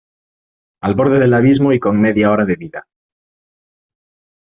[0.81, 2.87] al borde del abismo y con media hora de vida